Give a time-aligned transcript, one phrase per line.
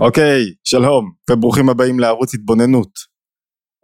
[0.00, 2.90] אוקיי, שלום, וברוכים הבאים לערוץ התבוננות.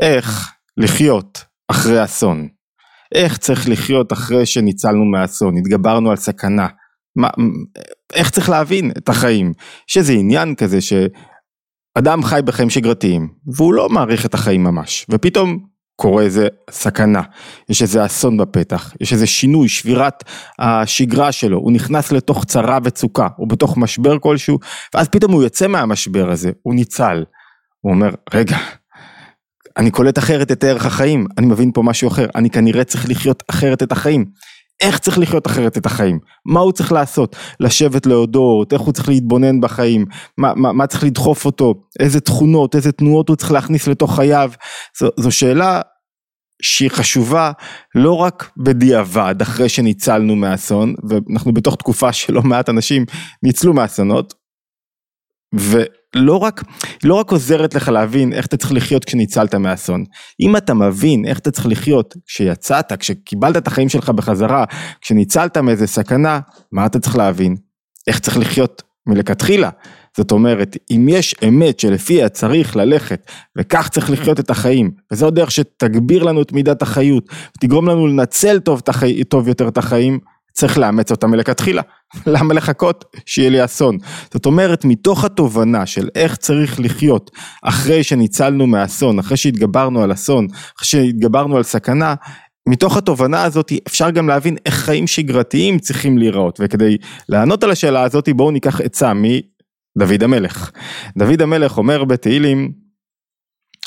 [0.03, 2.49] איך לחיות אחרי אסון?
[3.15, 6.69] איך צריך לחיות אחרי שניצלנו מהאסון, התגברנו על סכנה?
[7.17, 7.29] מה,
[8.15, 9.53] איך צריך להבין את החיים?
[9.91, 15.67] יש איזה עניין כזה שאדם חי בחיים שגרתיים, והוא לא מעריך את החיים ממש, ופתאום
[16.01, 17.23] קורה איזה סכנה,
[17.69, 20.25] יש איזה אסון בפתח, יש איזה שינוי, שבירת
[20.59, 24.59] השגרה שלו, הוא נכנס לתוך צרה וצוקה, הוא בתוך משבר כלשהו,
[24.95, 27.25] ואז פתאום הוא יוצא מהמשבר הזה, הוא ניצל.
[27.81, 28.57] הוא אומר, רגע,
[29.77, 33.43] אני קולט אחרת את ערך החיים, אני מבין פה משהו אחר, אני כנראה צריך לחיות
[33.51, 34.25] אחרת את החיים.
[34.81, 39.09] איך צריך לחיות אחרת את החיים, מה הוא צריך לעשות, לשבת להודות, איך הוא צריך
[39.09, 40.05] להתבונן בחיים,
[40.39, 44.51] מה, מה, מה צריך לדחוף אותו, איזה תכונות, איזה תנועות הוא צריך להכניס לתוך חייו,
[44.99, 45.81] זו, זו שאלה
[46.63, 47.53] שהיא חשובה
[47.95, 53.05] לא רק בדיעבד אחרי שניצלנו מאסון ואנחנו בתוך תקופה שלא מעט אנשים
[53.43, 54.35] ניצלו מאסונות
[56.17, 56.63] ולא רק,
[57.05, 60.05] לא רק עוזרת לך להבין איך אתה צריך לחיות כשניצלת מאסון,
[60.41, 64.65] אם אתה מבין איך אתה צריך לחיות כשיצאת, כשקיבלת את החיים שלך בחזרה,
[65.01, 66.41] כשניצלת מאיזה סכנה,
[66.73, 67.57] מה אתה צריך להבין?
[68.07, 69.71] איך צריך לחיות מלכתחילה.
[70.17, 75.51] זאת אומרת, אם יש אמת שלפיה צריך ללכת, וכך צריך לחיות את החיים, וזו דרך
[75.51, 79.25] שתגביר לנו את מידת החיות, ותגרום לנו לנצל טוב, החי...
[79.25, 80.19] טוב יותר את החיים,
[80.53, 81.83] צריך לאמץ אותה מלכתחילה.
[82.35, 83.99] למה לחכות שיהיה לי אסון?
[84.33, 87.31] זאת אומרת, מתוך התובנה של איך צריך לחיות
[87.63, 92.15] אחרי שניצלנו מאסון, אחרי שהתגברנו על אסון, אחרי שהתגברנו על סכנה,
[92.69, 96.97] מתוך התובנה הזאת אפשר גם להבין איך חיים שגרתיים צריכים להיראות וכדי
[97.29, 100.71] לענות על השאלה הזאת בואו ניקח עצה מדוד המלך.
[101.19, 102.73] דוד המלך אומר בתהילים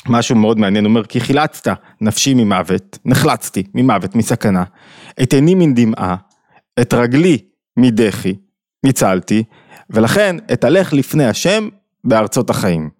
[0.08, 1.68] משהו מאוד מעניין, הוא אומר כי חילצת
[2.00, 4.64] נפשי ממוות, נחלצתי ממוות, מסכנה,
[5.22, 6.16] את עיני מן דמעה,
[6.80, 7.38] את רגלי
[7.76, 8.34] מדחי,
[8.84, 9.44] ניצלתי,
[9.90, 11.68] ולכן אתהלך לפני השם
[12.04, 12.90] בארצות החיים.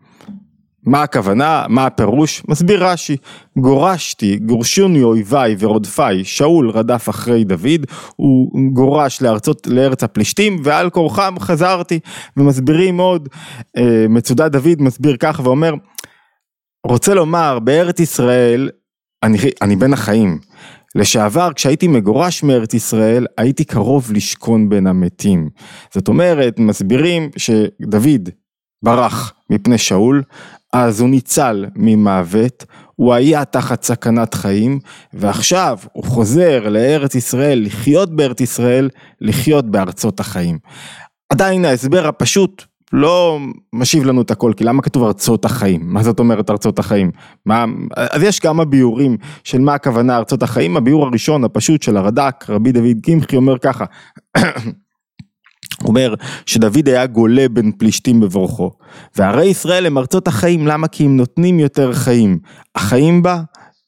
[0.86, 2.42] מה הכוונה, מה הפירוש?
[2.48, 3.16] מסביר רש"י,
[3.58, 11.34] גורשתי, גורשוני אויביי ורודפיי, שאול רדף אחרי דוד, הוא גורש לארצות, לארץ הפלישתים ועל כורחם
[11.38, 12.00] חזרתי,
[12.36, 13.28] ומסבירים עוד,
[13.76, 15.74] אה, מצודת דוד מסביר כך ואומר,
[16.86, 18.70] רוצה לומר בארץ ישראל
[19.22, 20.38] אני, אני בין החיים,
[20.94, 25.48] לשעבר כשהייתי מגורש מארץ ישראל הייתי קרוב לשכון בין המתים.
[25.94, 28.28] זאת אומרת מסבירים שדוד
[28.84, 30.22] ברח מפני שאול
[30.72, 32.64] אז הוא ניצל ממוות,
[32.96, 34.78] הוא היה תחת סכנת חיים,
[35.12, 40.58] ועכשיו הוא חוזר לארץ ישראל, לחיות בארץ ישראל, לחיות בארצות החיים.
[41.32, 43.38] עדיין ההסבר הפשוט לא
[43.72, 45.80] משיב לנו את הכל, כי למה כתוב ארצות החיים?
[45.84, 47.10] מה זאת אומרת ארצות החיים?
[47.46, 47.64] מה,
[47.96, 52.72] אז יש כמה ביורים של מה הכוונה ארצות החיים, הביור הראשון הפשוט של הרד"ק, רבי
[52.72, 53.84] דוד קמחי אומר ככה,
[55.88, 56.14] אומר
[56.46, 58.70] שדוד היה גולה בין פלישתים בבורחו,
[59.16, 60.88] וערי ישראל הם ארצות החיים, למה?
[60.88, 62.38] כי הם נותנים יותר חיים,
[62.74, 63.42] החיים בה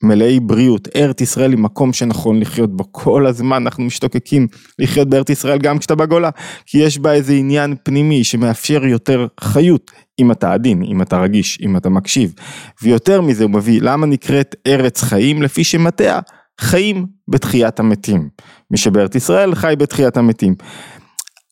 [0.04, 4.46] מלאי בריאות, ארץ ישראל היא מקום שנכון לחיות בו, כל הזמן אנחנו משתוקקים
[4.78, 6.30] לחיות בארץ ישראל גם כשאתה בגולה,
[6.66, 11.58] כי יש בה איזה עניין פנימי שמאפשר יותר חיות, אם אתה עדין, אם אתה רגיש,
[11.62, 12.34] אם אתה מקשיב,
[12.82, 15.42] ויותר מזה הוא מביא, למה נקראת ארץ חיים?
[15.42, 16.20] לפי שמטה
[16.60, 18.28] חיים בתחיית המתים,
[18.70, 20.54] מי שבארץ ישראל חי בתחיית המתים.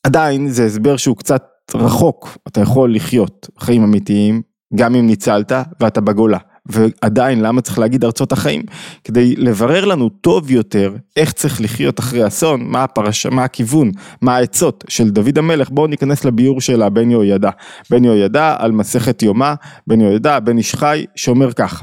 [0.07, 1.43] עדיין זה הסבר שהוא קצת
[1.75, 4.43] רחוק, אתה יכול לחיות חיים אמיתיים
[4.75, 6.39] גם אם ניצלת ואתה בגולה.
[6.67, 8.63] ועדיין למה צריך להגיד ארצות החיים?
[9.05, 13.91] כדי לברר לנו טוב יותר איך צריך לחיות אחרי אסון, מה הפרשה, מה הכיוון,
[14.23, 17.51] מה העצות של דוד המלך, בואו ניכנס לביור של הבן יהוידע.
[17.91, 19.55] בן יהוידע על מסכת יומא,
[19.87, 21.83] בן יהוידע, בן איש חי, שאומר כך,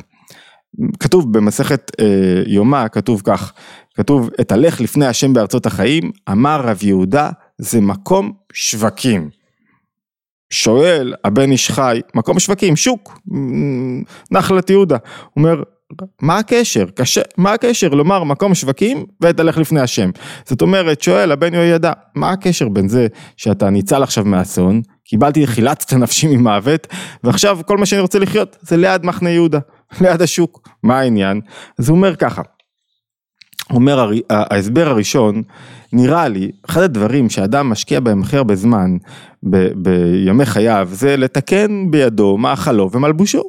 [1.00, 3.54] כתוב במסכת אה, יומא, כתוב כך,
[3.96, 9.39] כתוב, את הלך לפני השם בארצות החיים, אמר רב יהודה, זה מקום שווקים.
[10.50, 13.20] שואל הבן איש חי, מקום שווקים, שוק,
[14.32, 14.98] נחלת יהודה,
[15.34, 15.64] הוא אומר,
[16.22, 16.86] מה הקשר?
[16.96, 20.10] קשה, מה הקשר לומר מקום שווקים ותלך לפני השם?
[20.46, 25.94] זאת אומרת, שואל הבן יהוידע, מה הקשר בין זה שאתה ניצל עכשיו מאסון, קיבלתי, חילצת
[25.94, 26.88] נפשי ממוות,
[27.24, 29.60] ועכשיו כל מה שאני רוצה לחיות זה ליד מחנה יהודה,
[30.02, 31.42] ליד השוק, מה העניין?
[31.80, 32.42] אז הוא אומר ככה,
[33.74, 35.42] אומר ההסבר הראשון
[35.94, 38.98] נראה לי אחד הדברים שאדם משקיע בהם הכי הרבה זמן
[39.44, 43.42] ב, בימי חייו זה לתקן בידו מאכלו ומלבושו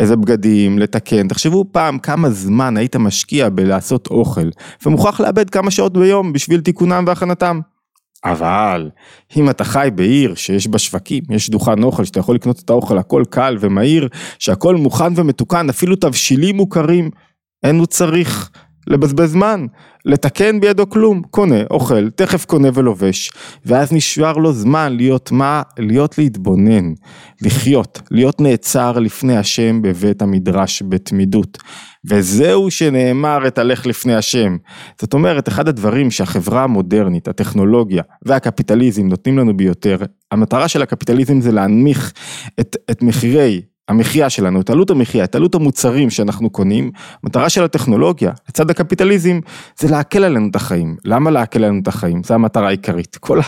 [0.00, 1.28] איזה בגדים לתקן.
[1.28, 4.48] תחשבו פעם כמה זמן היית משקיע בלעשות אוכל
[4.86, 7.60] ומוכרח לאבד כמה שעות ביום בשביל תיקונם והכנתם.
[8.24, 8.90] אבל
[9.36, 12.98] אם אתה חי בעיר שיש בה שווקים, יש דוכן אוכל שאתה יכול לקנות את האוכל
[12.98, 14.08] הכל קל ומהיר,
[14.38, 17.10] שהכל מוכן ומתוקן, אפילו תבשילים מוכרים,
[17.62, 18.50] אין הוא צריך
[18.86, 19.66] לבזבז זמן,
[20.04, 23.30] לתקן בידו כלום, קונה, אוכל, תכף קונה ולובש,
[23.66, 25.62] ואז נשאר לו זמן להיות מה?
[25.78, 26.92] להיות להתבונן,
[27.42, 31.58] לחיות, להיות נעצר לפני השם בבית המדרש בתמידות.
[32.04, 34.56] וזהו שנאמר את הלך לפני השם.
[35.00, 39.96] זאת אומרת, אחד הדברים שהחברה המודרנית, הטכנולוגיה והקפיטליזם נותנים לנו ביותר,
[40.30, 42.12] המטרה של הקפיטליזם זה להנמיך
[42.60, 46.90] את, את מחירי המחיה שלנו, את עלות המחיה, את עלות המוצרים שאנחנו קונים,
[47.24, 49.40] מטרה של הטכנולוגיה, לצד הקפיטליזם,
[49.78, 50.96] זה להקל עלינו את החיים.
[51.04, 52.24] למה להקל עלינו את החיים?
[52.24, 53.16] זו המטרה העיקרית.
[53.16, 53.40] כל,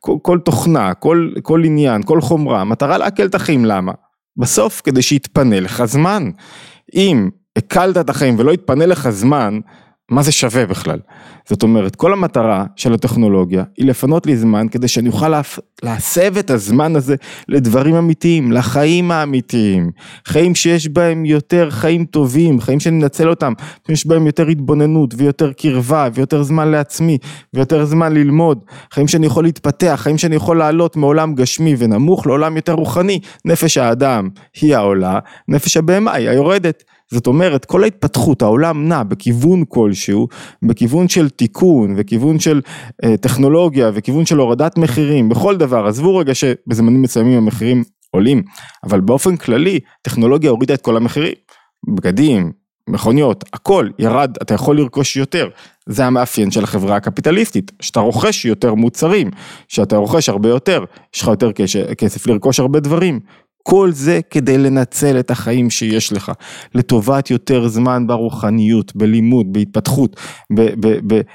[0.00, 3.92] כל, כל תוכנה, כל, כל עניין, כל חומרה, מטרה להקל את החיים, למה?
[4.36, 6.30] בסוף, כדי שיתפנה לך זמן.
[6.94, 9.60] אם הקלת את החיים ולא יתפנה לך זמן,
[10.10, 10.98] מה זה שווה בכלל?
[11.48, 15.40] זאת אומרת, כל המטרה של הטכנולוגיה היא לפנות לי זמן כדי שאני אוכל
[15.82, 17.16] להסב את הזמן הזה
[17.48, 19.90] לדברים אמיתיים, לחיים האמיתיים,
[20.26, 23.52] חיים שיש בהם יותר חיים טובים, חיים שאני מנצל אותם,
[23.86, 27.18] שיש בהם יותר התבוננות ויותר קרבה ויותר זמן לעצמי
[27.54, 32.56] ויותר זמן ללמוד, חיים שאני יכול להתפתח, חיים שאני יכול לעלות מעולם גשמי ונמוך לעולם
[32.56, 34.28] יותר רוחני, נפש האדם
[34.60, 35.18] היא העולה,
[35.48, 36.84] נפש הבהמה היא היורדת.
[37.10, 40.28] זאת אומרת, כל ההתפתחות, העולם נע בכיוון כלשהו,
[40.62, 42.60] בכיוון של תיקון וכיוון של
[43.04, 48.42] אה, טכנולוגיה וכיוון של הורדת מחירים, בכל דבר, עזבו רגע שבזמנים מסוימים המחירים עולים,
[48.84, 51.34] אבל באופן כללי, טכנולוגיה הורידה את כל המחירים,
[51.94, 52.52] בגדים,
[52.88, 55.48] מכוניות, הכל ירד, אתה יכול לרכוש יותר,
[55.86, 59.30] זה המאפיין של החברה הקפיטליסטית, שאתה רוכש יותר מוצרים,
[59.68, 61.52] שאתה רוכש הרבה יותר, יש לך יותר
[61.98, 63.20] כסף לרכוש הרבה דברים,
[63.68, 66.32] כל זה כדי לנצל את החיים שיש לך,
[66.74, 70.16] לטובת יותר זמן ברוחניות, בלימוד, בהתפתחות,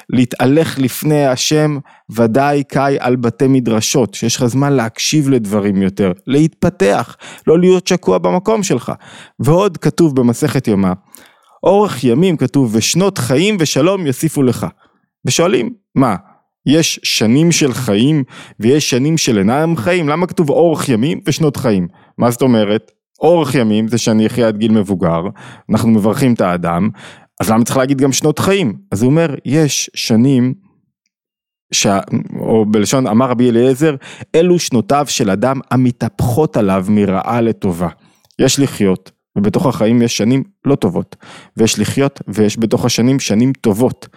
[0.09, 1.77] להתהלך לפני השם,
[2.09, 7.17] ודאי קאי על בתי מדרשות, שיש לך זמן להקשיב לדברים יותר, להתפתח,
[7.47, 8.91] לא להיות שקוע במקום שלך.
[9.39, 10.91] ועוד כתוב במסכת יומא,
[11.63, 14.67] אורך ימים כתוב ושנות חיים ושלום יוסיפו לך.
[15.25, 16.15] ושואלים, מה,
[16.65, 18.23] יש שנים של חיים
[18.59, 21.87] ויש שנים של אינם חיים, למה כתוב אורך ימים ושנות חיים?
[22.21, 22.91] מה זאת אומרת?
[23.21, 25.21] אורך ימים זה שאני אחיה עד גיל מבוגר,
[25.69, 26.89] אנחנו מברכים את האדם,
[27.41, 28.77] אז למה צריך להגיד גם שנות חיים?
[28.91, 30.53] אז הוא אומר, יש שנים,
[31.73, 31.87] ש...
[32.39, 33.95] או בלשון אמר רבי אליעזר,
[34.35, 37.89] אלו שנותיו של אדם המתהפכות עליו מרעה לטובה.
[38.39, 41.15] יש לחיות, ובתוך החיים יש שנים לא טובות,
[41.57, 44.07] ויש לחיות, ויש בתוך השנים שנים טובות,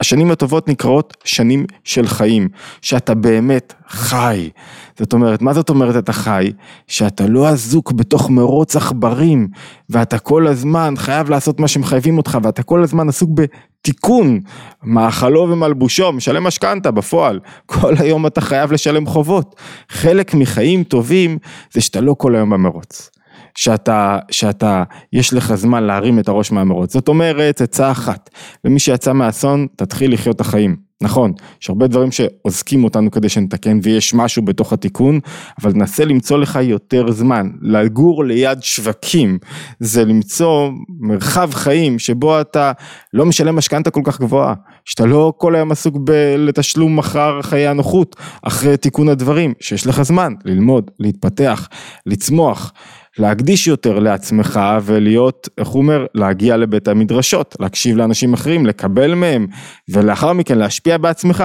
[0.00, 2.48] השנים הטובות נקראות שנים של חיים,
[2.82, 4.50] שאתה באמת חי.
[4.98, 6.52] זאת אומרת, מה זאת אומרת אתה חי?
[6.86, 9.48] שאתה לא אזוק בתוך מרוץ עכברים,
[9.90, 14.40] ואתה כל הזמן חייב לעשות מה שמחייבים אותך, ואתה כל הזמן עסוק בתיקון
[14.82, 17.40] מאכלו ומלבושו, משלם משכנתה בפועל.
[17.66, 19.56] כל היום אתה חייב לשלם חובות.
[19.88, 21.38] חלק מחיים טובים
[21.72, 23.15] זה שאתה לא כל היום במרוץ.
[23.56, 24.82] שאתה, שאתה,
[25.12, 26.92] יש לך זמן להרים את הראש מהמרוץ.
[26.92, 28.30] זאת אומרת, עצה אחת,
[28.64, 30.86] למי שיצא מהאסון, תתחיל לחיות את החיים.
[31.02, 31.32] נכון,
[31.62, 35.20] יש הרבה דברים שעוזקים אותנו כדי שנתקן ויש משהו בתוך התיקון,
[35.62, 37.50] אבל נסה למצוא לך יותר זמן.
[37.62, 39.38] לגור ליד שווקים
[39.80, 40.70] זה למצוא
[41.00, 42.72] מרחב חיים שבו אתה
[43.12, 44.54] לא משלם משכנתה כל כך גבוהה,
[44.84, 50.02] שאתה לא כל היום עסוק ב- לתשלום מחר חיי הנוחות, אחרי תיקון הדברים, שיש לך
[50.02, 51.68] זמן ללמוד, להתפתח,
[52.06, 52.72] לצמוח.
[53.18, 59.46] להקדיש יותר לעצמך ולהיות, איך הוא אומר, להגיע לבית המדרשות, להקשיב לאנשים אחרים, לקבל מהם,
[59.88, 61.44] ולאחר מכן להשפיע בעצמך.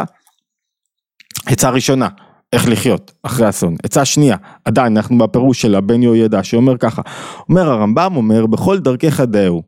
[1.46, 2.08] עצה ראשונה,
[2.54, 3.76] איך לחיות אחרי אסון.
[3.84, 7.02] עצה שנייה, עדיין אנחנו בפירוש של הבן יהוידע שאומר ככה,
[7.50, 9.62] אומר הרמב"ם אומר בכל דרכך דאהו,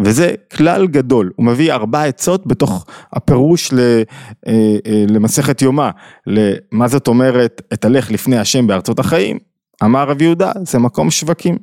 [0.00, 4.02] וזה כלל גדול, הוא מביא ארבע עצות בתוך הפירוש אה,
[4.46, 5.90] אה, למסכת יומא,
[6.26, 9.38] למה זאת אומרת, אתהלך לפני השם בארצות החיים,
[9.84, 11.56] אמר רב יהודה, זה מקום שווקים.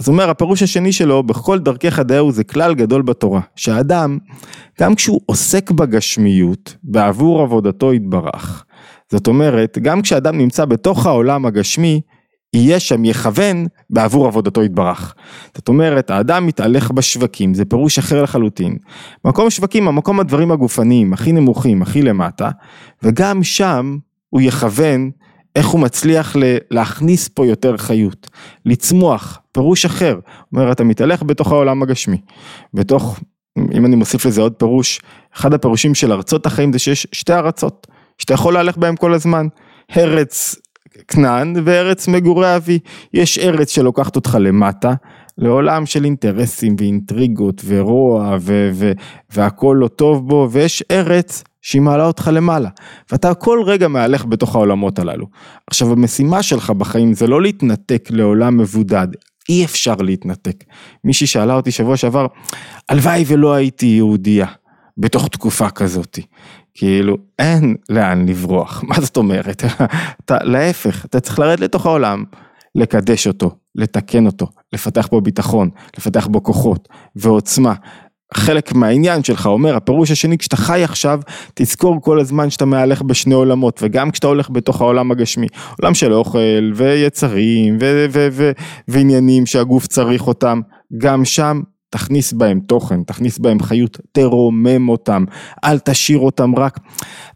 [0.00, 4.18] אז הוא אומר, הפירוש השני שלו, בכל דרכך דאהו זה כלל גדול בתורה, שהאדם,
[4.80, 8.64] גם כשהוא עוסק בגשמיות, בעבור עבודתו יתברך,
[9.10, 12.00] זאת אומרת, גם כשאדם נמצא בתוך העולם הגשמי,
[12.54, 15.14] יהיה שם יכוון בעבור עבודתו יתברך.
[15.56, 18.76] זאת אומרת, האדם מתהלך בשווקים, זה פירוש אחר לחלוטין.
[19.24, 22.50] מקום שווקים, המקום הדברים הגופניים, הכי נמוכים, הכי למטה,
[23.02, 23.96] וגם שם
[24.30, 25.10] הוא יכוון
[25.56, 26.36] איך הוא מצליח
[26.70, 28.30] להכניס פה יותר חיות,
[28.66, 30.18] לצמוח, פירוש אחר,
[30.52, 32.20] אומר אתה מתהלך בתוך העולם הגשמי,
[32.74, 33.20] בתוך,
[33.72, 35.00] אם אני מוסיף לזה עוד פירוש,
[35.36, 37.86] אחד הפירושים של ארצות החיים זה שיש שתי ארצות,
[38.18, 39.46] שאתה יכול להלך בהם כל הזמן,
[39.96, 40.56] ארץ
[41.08, 42.78] כנען וארץ מגורי אבי,
[43.14, 44.94] יש ארץ שלוקחת אותך למטה,
[45.38, 48.92] לעולם של אינטרסים ואינטריגות ורוע ו- ו-
[49.30, 52.68] והכל לא טוב בו, ויש ארץ שהיא מעלה אותך למעלה,
[53.12, 55.26] ואתה כל רגע מהלך בתוך העולמות הללו.
[55.66, 59.08] עכשיו המשימה שלך בחיים זה לא להתנתק לעולם מבודד,
[59.48, 60.64] אי אפשר להתנתק.
[61.04, 62.26] מישהי שאלה אותי שבוע שעבר,
[62.88, 64.46] הלוואי ולא הייתי יהודייה.
[64.98, 66.18] בתוך תקופה כזאת.
[66.74, 69.64] כאילו, אין לאן לברוח, מה זאת אומרת?
[70.24, 72.24] אתה, להפך, אתה צריך לרדת לתוך העולם,
[72.74, 77.74] לקדש אותו, לתקן אותו, לפתח בו ביטחון, לפתח בו כוחות ועוצמה.
[78.34, 81.20] חלק מהעניין שלך אומר, הפירוש השני, כשאתה חי עכשיו,
[81.54, 85.46] תזכור כל הזמן שאתה מהלך בשני עולמות, וגם כשאתה הולך בתוך העולם הגשמי,
[85.80, 88.52] עולם של אוכל, ויצרים, ו- ו- ו-
[88.88, 90.60] ועניינים שהגוף צריך אותם,
[90.98, 91.60] גם שם
[91.90, 95.24] תכניס בהם תוכן, תכניס בהם חיות, תרומם אותם,
[95.64, 96.78] אל תשאיר אותם רק,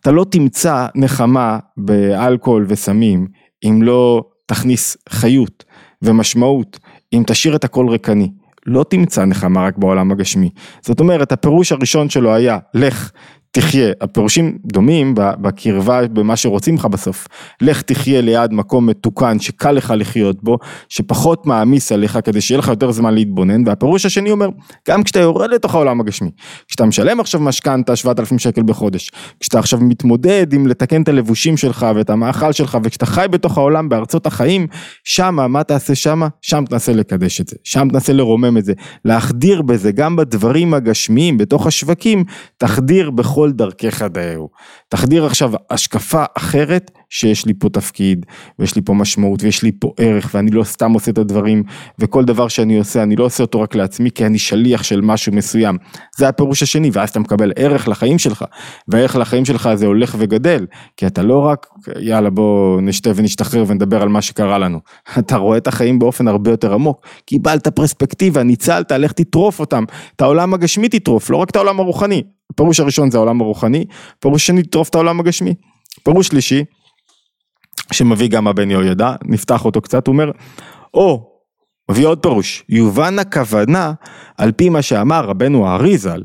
[0.00, 3.26] אתה לא תמצא נחמה באלכוהול וסמים,
[3.64, 5.64] אם לא תכניס חיות
[6.02, 6.78] ומשמעות,
[7.12, 8.28] אם תשאיר את הכל ריקני.
[8.68, 10.50] לא תמצא נחמה רק בעולם הגשמי.
[10.80, 13.10] זאת אומרת, הפירוש הראשון שלו היה, לך
[13.50, 17.28] תחיה, הפירושים דומים בקרבה במה שרוצים לך בסוף,
[17.60, 22.68] לך תחיה ליד מקום מתוקן שקל לך לחיות בו, שפחות מעמיס עליך כדי שיהיה לך
[22.68, 24.48] יותר זמן להתבונן, והפירוש השני אומר,
[24.88, 26.30] גם כשאתה יורד לתוך העולם הגשמי,
[26.68, 31.86] כשאתה משלם עכשיו משכנתה 7,000 שקל בחודש, כשאתה עכשיו מתמודד עם לתקן את הלבושים שלך
[31.96, 34.66] ואת המאכל שלך, וכשאתה חי בתוך העולם בארצות החיים,
[35.04, 36.28] שמה, מה תעשה שמה?
[36.42, 38.72] שם תנסה לקדש את זה, שם תנסה לרומם את זה,
[39.04, 42.24] להחדיר בזה, גם בדברים הגשמיים, בתוך השווקים,
[42.56, 44.48] תחדיר בכל כל דרכיך דאהו.
[44.88, 48.26] תחדיר עכשיו השקפה אחרת שיש לי פה תפקיד
[48.58, 51.62] ויש לי פה משמעות ויש לי פה ערך ואני לא סתם עושה את הדברים
[51.98, 55.32] וכל דבר שאני עושה אני לא עושה אותו רק לעצמי כי אני שליח של משהו
[55.32, 55.76] מסוים.
[56.16, 58.44] זה הפירוש השני ואז אתה מקבל ערך לחיים שלך
[58.88, 60.66] והערך לחיים שלך זה הולך וגדל
[60.96, 61.66] כי אתה לא רק
[62.00, 64.78] יאללה בוא נשתה ונשתחרר ונדבר על מה שקרה לנו.
[65.18, 67.06] אתה רואה את החיים באופן הרבה יותר עמוק.
[67.26, 69.84] קיבלת פרספקטיבה, ניצלת, לך תטרוף אותם.
[70.16, 72.22] את העולם הגשמי תטרוף, לא רק את העולם הרוחני.
[72.50, 73.84] הפירוש הראשון זה העולם הרוחני,
[74.20, 75.54] פירוש שני לטרוף את העולם הגשמי.
[76.04, 76.64] פירוש שלישי,
[77.92, 80.30] שמביא גם הבן יהוידע, נפתח אותו קצת, הוא אומר,
[80.94, 81.38] או,
[81.90, 83.92] מביא עוד פירוש, יובן הכוונה
[84.38, 86.22] על פי מה שאמר רבנו האריזל,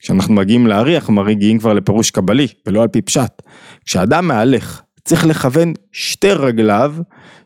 [0.00, 3.42] כשאנחנו מגיעים לארי אנחנו מגיעים כבר לפירוש קבלי ולא על פי פשט.
[3.86, 6.94] כשאדם מהלך צריך לכוון שתי רגליו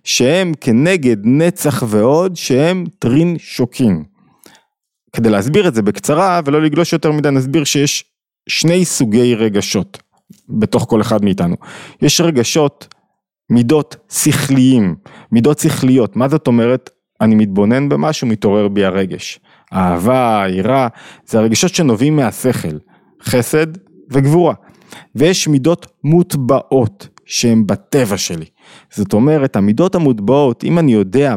[0.05, 4.05] שהם כנגד נצח ועוד שהם טרין שוקין.
[5.13, 8.05] כדי להסביר את זה בקצרה ולא לגלוש יותר מדי נסביר שיש
[8.49, 9.99] שני סוגי רגשות
[10.49, 11.57] בתוך כל אחד מאיתנו.
[12.03, 12.95] יש רגשות,
[13.51, 14.97] מידות שכליים,
[15.33, 16.91] מידות שכליות, מה זאת אומרת?
[17.21, 19.41] אני מתבונן במשהו, מתעורר בי הרגש.
[19.73, 20.89] אהבה, יראה,
[21.27, 22.77] זה הרגשות שנובעים מהשכל,
[23.23, 23.67] חסד
[24.11, 24.55] וגבורה.
[25.15, 28.47] ויש מידות מוטבעות שהן בטבע שלי.
[28.91, 31.35] זאת אומרת, המידות המוטבעות, אם אני יודע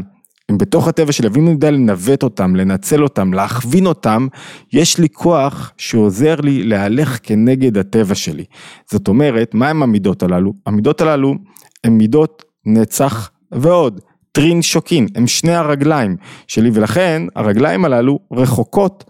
[0.51, 4.27] הם בתוך הטבע שלי, ואם אני יודע לנווט אותם, לנצל אותם, להכווין אותם,
[4.73, 8.43] יש לי כוח שעוזר לי להלך כנגד הטבע שלי.
[8.91, 10.53] זאת אומרת, מה הם המידות הללו?
[10.65, 11.35] המידות הללו
[11.83, 14.01] הן מידות נצח ועוד.
[14.31, 16.15] טרין שוקין, הם שני הרגליים
[16.47, 19.03] שלי, ולכן הרגליים הללו רחוקות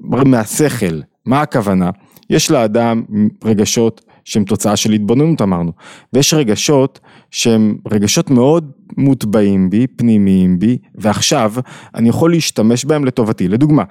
[0.00, 1.00] מהשכל.
[1.26, 1.90] מה הכוונה?
[2.30, 3.02] יש לאדם
[3.44, 5.72] רגשות שהם תוצאה של התבוננות אמרנו,
[6.12, 11.52] ויש רגשות שהם רגשות מאוד מוטבעים בי, פנימיים בי, ועכשיו
[11.94, 13.48] אני יכול להשתמש בהם לטובתי.
[13.48, 13.82] לדוגמה,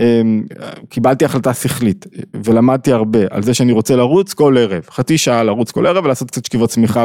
[0.00, 0.42] אמ,
[0.88, 2.06] קיבלתי החלטה שכלית
[2.44, 6.30] ולמדתי הרבה על זה שאני רוצה לרוץ כל ערב, חצי שעה לרוץ כל ערב ולעשות
[6.30, 7.04] קצת שכיבות צמיחה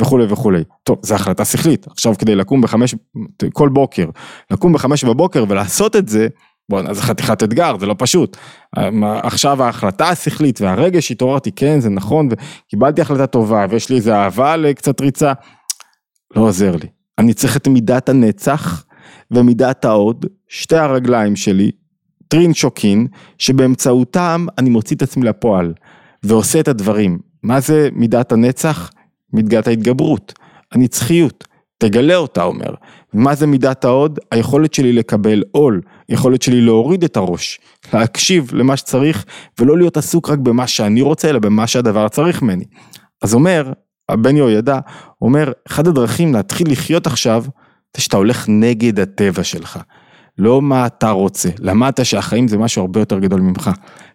[0.00, 0.62] וכולי וכולי.
[0.82, 2.94] טוב, זו החלטה שכלית, עכשיו כדי לקום בחמש,
[3.52, 4.06] כל בוקר,
[4.50, 6.28] לקום בחמש בבוקר ולעשות את זה,
[6.68, 8.36] בואנה זה חתיכת אתגר זה לא פשוט
[9.22, 14.56] עכשיו ההחלטה השכלית והרגש התעוררתי כן זה נכון וקיבלתי החלטה טובה ויש לי איזה אהבה
[14.56, 15.32] לקצת ריצה
[16.36, 16.88] לא עוזר לי
[17.18, 18.84] אני צריך את מידת הנצח
[19.30, 21.70] ומידת ההוד שתי הרגליים שלי
[22.28, 23.06] טרין שוקין
[23.38, 25.74] שבאמצעותם אני מוציא את עצמי לפועל
[26.22, 28.90] ועושה את הדברים מה זה מידת הנצח?
[29.32, 30.32] מידת ההתגברות
[30.72, 31.44] הנצחיות
[31.78, 32.74] תגלה אותה אומר.
[33.12, 34.18] מה זה מידת ההוד?
[34.30, 37.60] היכולת שלי לקבל עול, יכולת שלי להוריד את הראש,
[37.92, 39.24] להקשיב למה שצריך
[39.60, 42.64] ולא להיות עסוק רק במה שאני רוצה אלא במה שהדבר צריך ממני.
[43.22, 43.72] אז אומר,
[44.08, 44.78] הבן יהוידע,
[45.22, 47.44] אומר, אחד הדרכים להתחיל לחיות עכשיו,
[47.96, 49.78] זה שאתה הולך נגד הטבע שלך.
[50.38, 53.70] לא מה אתה רוצה, למדת שהחיים זה משהו הרבה יותר גדול ממך.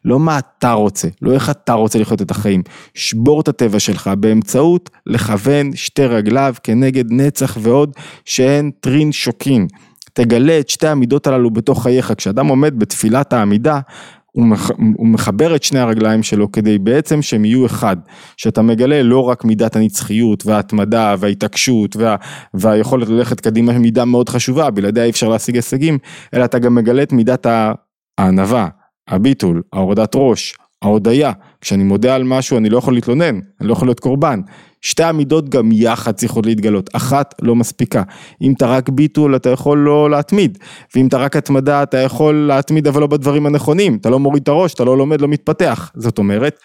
[0.06, 2.64] לא מה אתה רוצה, לא איך אתה רוצה לחיות את החיים.
[2.94, 7.92] שבור את הטבע שלך באמצעות לכוון שתי רגליו כנגד נצח ועוד
[8.26, 9.68] שהן טרין שוקין.
[10.14, 12.14] תגלה את שתי המידות הללו בתוך חייך.
[12.18, 13.80] כשאדם עומד בתפילת העמידה,
[14.32, 17.98] הוא, מח, הוא מחבר את שני הרגליים שלו כדי בעצם שהם יהיו אחד,
[18.38, 22.16] שאתה מגלה לא רק מידת הנצחיות וההתמדה וההתעקשות וה,
[22.54, 25.98] והיכולת ללכת קדימה מידה מאוד חשובה, בלעדיה אי אפשר להשיג הישגים,
[26.34, 27.48] אלא אתה גם מגלה את מידת
[28.18, 28.68] הענווה,
[29.08, 33.88] הביטול, ההורדת ראש, ההודיה, כשאני מודה על משהו אני לא יכול להתלונן, אני לא יכול
[33.88, 34.40] להיות קורבן,
[34.82, 38.04] שתי המידות גם יחד צריכות להתגלות, אחת לא מספיקה.
[38.42, 40.58] אם אתה רק ביטול אתה יכול לא להתמיד,
[40.96, 44.48] ואם אתה רק התמדה אתה יכול להתמיד אבל לא בדברים הנכונים, אתה לא מוריד את
[44.48, 45.92] הראש, אתה לא לומד, לא מתפתח.
[45.96, 46.56] זאת אומרת,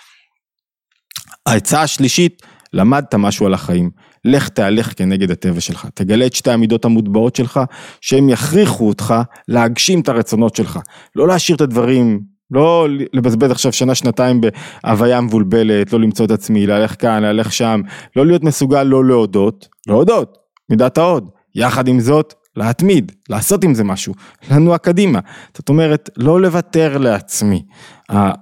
[1.47, 2.43] העצה השלישית,
[2.73, 3.91] למדת משהו על החיים,
[4.25, 7.61] לך תהלך כנגד הטבע שלך, תגלה את שתי המידות המוטבעות שלך,
[8.01, 9.15] שהם יכריחו אותך
[9.49, 10.79] להגשים את הרצונות שלך,
[11.17, 16.67] לא להשאיר את הדברים, לא לבזבז עכשיו שנה שנתיים בהוויה מבולבלת, לא למצוא את עצמי,
[16.67, 17.81] להלך כאן, להלך שם,
[18.17, 20.39] לא להיות מסוגל לא להודות, להודות,
[20.71, 24.15] מידת ההוד, יחד עם זאת, להתמיד, לעשות עם זה משהו,
[24.51, 25.21] לנוע קדימה,
[25.57, 27.63] זאת אומרת, לא לוותר לעצמי,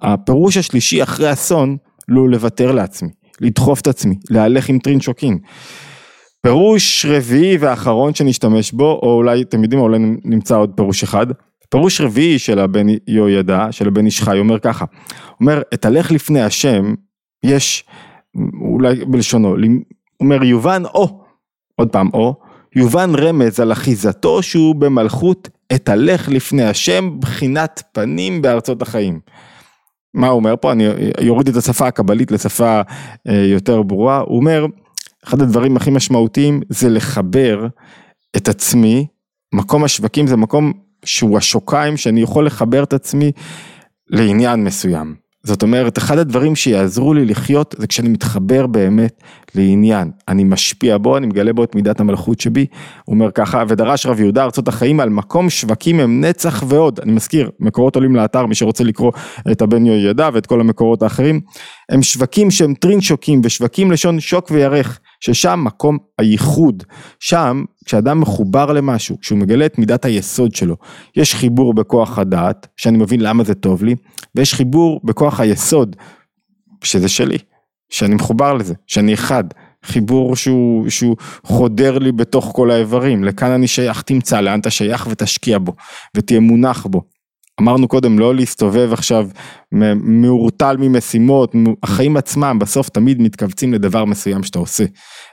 [0.03, 1.77] הפירוש השלישי אחרי אסון,
[2.09, 3.09] לא לוותר לעצמי.
[3.41, 5.39] לדחוף את עצמי, להלך עם טרינצ'וקין.
[6.43, 11.27] פירוש רביעי ואחרון שנשתמש בו, או אולי אתם יודעים, אולי נמצא עוד פירוש אחד.
[11.69, 14.85] פירוש רביעי של הבן יהוידע, של הבן איש חי, אומר ככה,
[15.41, 16.95] אומר, את הלך לפני השם,
[17.45, 17.85] יש,
[18.61, 19.57] אולי בלשונו,
[20.21, 21.25] אומר יובן או,
[21.77, 22.35] עוד פעם או,
[22.77, 29.21] יובן רמז על אחיזתו שהוא במלכות את הלך לפני השם בחינת פנים בארצות החיים.
[30.15, 30.85] מה הוא אומר פה, אני
[31.21, 32.81] יוריד את השפה הקבלית לשפה
[33.29, 34.67] אה, יותר ברורה, הוא אומר,
[35.25, 37.67] אחד הדברים הכי משמעותיים זה לחבר
[38.37, 39.07] את עצמי,
[39.55, 40.73] מקום השווקים זה מקום
[41.05, 43.33] שהוא השוקיים שאני יכול לחבר את עצמי
[44.11, 45.25] לעניין מסוים.
[45.47, 49.23] זאת אומרת, אחד הדברים שיעזרו לי לחיות זה כשאני מתחבר באמת
[49.55, 50.11] לעניין.
[50.29, 52.67] אני משפיע בו, אני מגלה בו את מידת המלכות שבי.
[53.05, 57.01] הוא אומר ככה, ודרש רב יהודה ארצות החיים על מקום שווקים הם נצח ועוד.
[57.01, 59.13] אני מזכיר, מקורות עולים לאתר, מי שרוצה לקרוא
[59.53, 61.41] את הבן יהוידע ואת כל המקורות האחרים.
[61.89, 65.01] הם שווקים שהם טרינצ'וקים ושווקים לשון שוק וירך.
[65.25, 66.83] ששם מקום הייחוד,
[67.21, 70.77] שם כשאדם מחובר למשהו, כשהוא מגלה את מידת היסוד שלו,
[71.17, 73.95] יש חיבור בכוח הדעת, שאני מבין למה זה טוב לי,
[74.35, 75.97] ויש חיבור בכוח היסוד,
[76.85, 77.39] שזה שלי,
[77.91, 79.45] שאני מחובר לזה, שאני אחד,
[79.85, 85.07] חיבור שהוא, שהוא חודר לי בתוך כל האיברים, לכאן אני שייך, תמצא לאן אתה שייך
[85.11, 85.75] ותשקיע בו,
[86.17, 87.14] ותהיה מונח בו.
[87.61, 89.29] אמרנו קודם לא להסתובב עכשיו
[89.95, 94.85] מעורטל ממשימות, החיים עצמם בסוף תמיד מתכווצים לדבר מסוים שאתה עושה.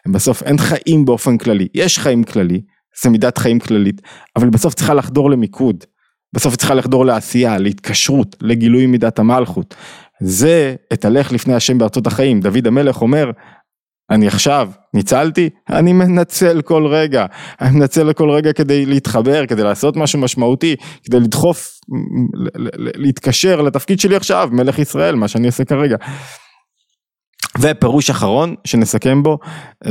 [0.08, 2.62] בסוף אין חיים באופן כללי, יש חיים כללי,
[3.04, 4.02] זה מידת חיים כללית,
[4.36, 5.84] אבל בסוף צריכה לחדור למיקוד,
[6.34, 9.76] בסוף צריכה לחדור לעשייה, להתקשרות, לגילוי מידת המלכות.
[10.22, 13.32] זה את הלך לפני השם בארצות החיים, דוד המלך אומר,
[14.12, 17.26] אני עכשיו ניצלתי, אני מנצל כל רגע,
[17.62, 21.71] אני מנצל כל רגע כדי להתחבר, כדי לעשות משהו משמעותי, כדי לדחוף,
[22.76, 25.98] להתקשר לתפקיד שלי עכשיו, מלך ישראל, מה שאני עושה כרגע.
[27.60, 29.40] ופירוש אחרון שנסכם בו,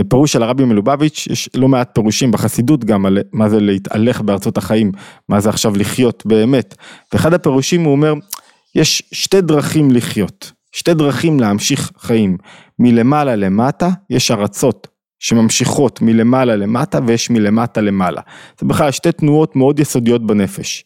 [0.09, 4.59] פירוש של הרבי מלובביץ', יש לא מעט פירושים בחסידות גם על מה זה להתהלך בארצות
[4.59, 4.93] החיים,
[5.29, 6.75] מה זה עכשיו לחיות באמת,
[7.13, 8.15] ואחד הפירושים הוא אומר,
[8.75, 12.37] יש שתי דרכים לחיות, שתי דרכים להמשיך חיים,
[12.79, 18.21] מלמעלה למטה יש ארצות שממשיכות מלמעלה למטה ויש מלמטה למעלה,
[18.61, 20.85] זה בכלל שתי תנועות מאוד יסודיות בנפש,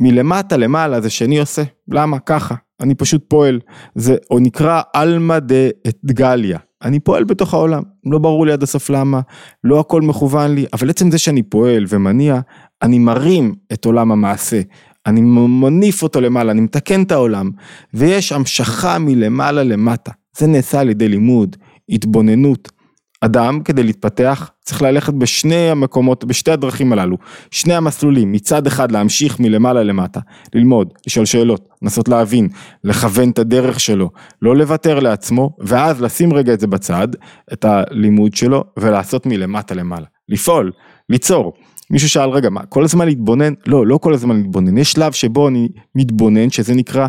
[0.00, 2.18] מלמטה למעלה זה שאני עושה, למה?
[2.18, 3.60] ככה, אני פשוט פועל,
[3.94, 9.20] זה או נקרא עלמא דאתגליה, אני פועל בתוך העולם, לא ברור לי עד הסוף למה,
[9.64, 12.40] לא הכל מכוון לי, אבל עצם זה שאני פועל ומניע,
[12.82, 14.60] אני מרים את עולם המעשה,
[15.06, 17.50] אני מניף אותו למעלה, אני מתקן את העולם,
[17.94, 21.56] ויש המשכה מלמעלה למטה, זה נעשה על ידי לימוד,
[21.88, 22.81] התבוננות.
[23.24, 27.16] אדם כדי להתפתח צריך ללכת בשני המקומות, בשתי הדרכים הללו,
[27.50, 30.20] שני המסלולים, מצד אחד להמשיך מלמעלה למטה,
[30.54, 32.48] ללמוד, לשאול שאלות, לנסות להבין,
[32.84, 34.10] לכוון את הדרך שלו,
[34.42, 37.08] לא לוותר לעצמו, ואז לשים רגע את זה בצד,
[37.52, 40.72] את הלימוד שלו, ולעשות מלמטה למעלה, לפעול,
[41.08, 41.52] ליצור.
[41.90, 43.52] מישהו שאל רגע מה כל הזמן להתבונן?
[43.66, 44.78] לא לא כל הזמן להתבונן.
[44.78, 47.06] יש שלב שבו אני מתבונן שזה נקרא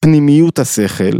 [0.00, 1.18] פנימיות השכל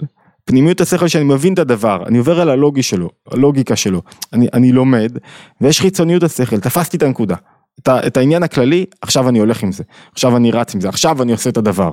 [0.52, 4.72] פנימיות השכל שאני מבין את הדבר, אני עובר על הלוגי שלו, הלוגיקה שלו, אני, אני
[4.72, 5.18] לומד,
[5.60, 7.34] ויש חיצוניות השכל, תפסתי את הנקודה,
[7.80, 11.22] את, את העניין הכללי, עכשיו אני הולך עם זה, עכשיו אני רץ עם זה, עכשיו
[11.22, 11.90] אני עושה את הדבר.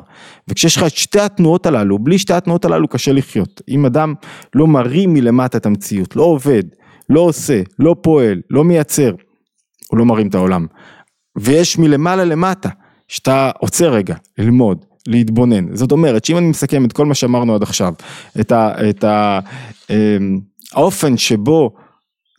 [0.47, 3.61] וכשיש לך את שתי התנועות הללו, בלי שתי התנועות הללו קשה לחיות.
[3.69, 4.13] אם אדם
[4.55, 6.63] לא מרים מלמטה את המציאות, לא עובד,
[7.09, 9.11] לא עושה, לא פועל, לא מייצר,
[9.89, 10.65] הוא לא מרים את העולם.
[11.37, 12.69] ויש מלמעלה למטה,
[13.07, 15.75] שאתה עוצר רגע, ללמוד, להתבונן.
[15.75, 17.93] זאת אומרת שאם אני מסכם את כל מה שאמרנו עד עכשיו,
[18.39, 19.39] את, ה, את ה,
[19.89, 20.39] אמ,
[20.73, 21.71] האופן שבו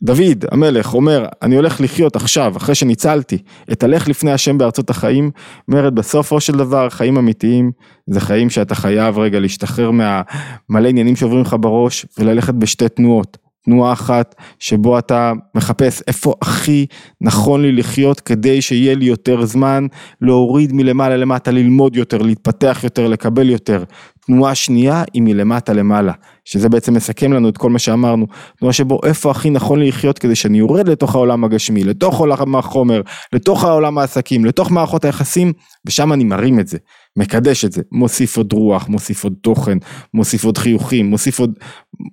[0.03, 3.37] דוד המלך אומר אני הולך לחיות עכשיו אחרי שניצלתי
[3.71, 5.31] את הלך לפני השם בארצות החיים
[5.67, 7.71] אומרת בסופו של דבר חיים אמיתיים
[8.07, 13.93] זה חיים שאתה חייב רגע להשתחרר מהמלא עניינים שעוברים לך בראש וללכת בשתי תנועות תנועה
[13.93, 16.85] אחת שבו אתה מחפש איפה הכי
[17.21, 19.87] נכון לי לחיות כדי שיהיה לי יותר זמן
[20.21, 23.83] להוריד מלמעלה למטה, ללמוד יותר, להתפתח יותר, לקבל יותר.
[24.25, 26.13] תנועה שנייה היא מלמטה למעלה,
[26.45, 28.27] שזה בעצם מסכם לנו את כל מה שאמרנו,
[28.59, 32.55] תנועה שבו איפה הכי נכון לי לחיות כדי שאני יורד לתוך העולם הגשמי, לתוך עולם
[32.55, 33.01] החומר,
[33.33, 35.53] לתוך העולם העסקים, לתוך מערכות היחסים,
[35.85, 36.77] ושם אני מרים את זה,
[37.17, 39.77] מקדש את זה, מוסיף עוד רוח, מוסיף עוד תוכן,
[40.13, 41.59] מוסיף עוד חיוכים, מוסיף עוד,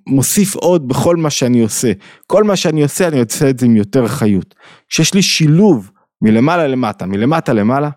[0.07, 1.91] מוסיף עוד בכל מה שאני עושה.
[2.27, 4.55] כל מה שאני עושה, אני עושה את זה עם יותר חיות.
[4.89, 7.89] כשיש לי שילוב מלמעלה למטה, מלמטה למעלה,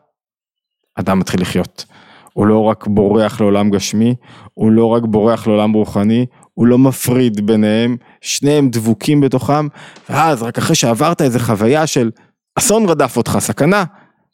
[0.95, 1.85] אדם מתחיל לחיות.
[2.33, 4.15] הוא לא רק בורח לעולם גשמי,
[4.55, 9.69] הוא לא רק בורח לעולם רוחני, הוא לא מפריד ביניהם, שניהם דבוקים בתוכם,
[10.11, 12.11] ואז רק אחרי שעברת איזה חוויה של
[12.59, 13.85] אסון רדף אותך, סכנה,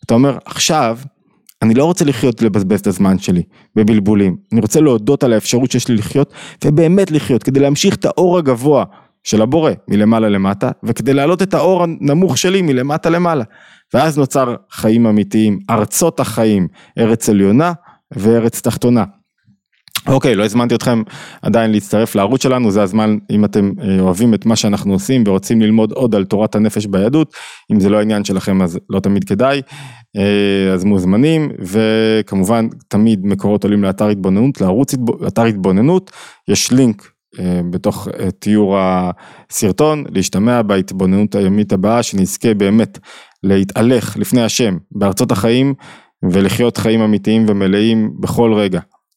[0.05, 0.99] אתה אומר, עכשיו,
[1.62, 3.42] אני לא רוצה לחיות לבזבז את הזמן שלי
[3.77, 6.33] בבלבולים, אני רוצה להודות על האפשרות שיש לי לחיות,
[6.64, 8.85] ובאמת לחיות, כדי להמשיך את האור הגבוה
[9.25, 13.44] של הבורא מלמעלה למטה, וכדי להעלות את האור הנמוך שלי מלמטה למעלה.
[13.94, 16.68] ואז נוצר חיים אמיתיים, ארצות החיים,
[16.99, 17.73] ארץ עליונה
[18.16, 19.05] וארץ תחתונה.
[20.07, 21.03] אוקיי, לא הזמנתי אתכם
[21.42, 25.61] עדיין להצטרף לערוץ שלנו, זה הזמן אם אתם אה, אוהבים את מה שאנחנו עושים ורוצים
[25.61, 27.35] ללמוד עוד על תורת הנפש ביהדות,
[27.73, 29.62] אם זה לא העניין שלכם אז לא תמיד כדאי,
[30.75, 34.94] אז מוזמנים, וכמובן תמיד מקורות עולים לאתר התבוננות, לערוץ
[35.27, 36.11] אתר התבוננות,
[36.49, 42.99] יש לינק אה, בתוך תיאור הסרטון, להשתמע בהתבוננות היומית הבאה, שנזכה באמת
[43.42, 45.75] להתהלך לפני השם בארצות החיים
[46.23, 48.81] ולחיות חיים אמיתיים ומלאים בכל רגע.